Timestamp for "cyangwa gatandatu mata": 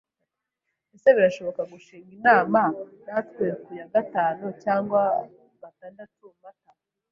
4.63-6.71